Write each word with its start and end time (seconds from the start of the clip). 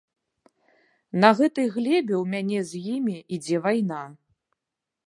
На 1.25 1.29
гэтай 1.39 1.67
глебе 1.75 2.15
ў 2.21 2.23
мяне 2.33 2.59
з 2.71 2.83
імі 2.95 3.17
ідзе 3.39 3.57
вайна. 3.69 4.03